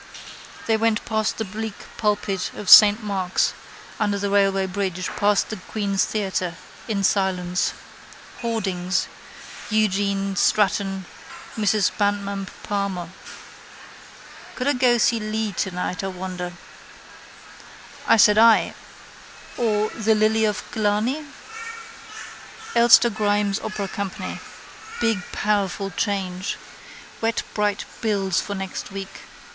They 0.65 0.77
went 0.77 1.05
past 1.05 1.37
the 1.37 1.45
bleak 1.45 1.75
pulpit 1.97 2.49
of 2.55 2.71
saint 2.71 3.03
Mark's, 3.03 3.53
under 3.99 4.17
the 4.17 4.31
railway 4.31 4.65
bridge, 4.65 5.07
past 5.09 5.49
the 5.51 5.57
Queen's 5.57 6.03
theatre: 6.05 6.55
in 6.87 7.03
silence. 7.03 7.73
Hoardings: 8.41 9.07
Eugene 9.69 10.35
Stratton, 10.35 11.05
Mrs 11.55 11.91
Bandmann 11.99 12.47
Palmer. 12.63 13.09
Could 14.55 14.67
I 14.69 14.73
go 14.73 14.93
to 14.93 14.99
see 14.99 15.19
Leah 15.19 15.53
tonight, 15.53 16.03
I 16.03 16.07
wonder. 16.07 16.53
I 18.07 18.17
said 18.17 18.39
I. 18.39 18.73
Or 19.55 19.91
the 19.91 20.15
Lily 20.15 20.45
of 20.45 20.63
Killarney? 20.71 21.27
Elster 22.75 23.11
Grimes 23.11 23.59
Opera 23.59 23.87
Company. 23.87 24.39
Big 24.99 25.19
powerful 25.31 25.91
change. 25.91 26.57
Wet 27.21 27.43
bright 27.53 27.85
bills 28.01 28.41
for 28.41 28.55
next 28.55 28.91
week. 28.91 29.25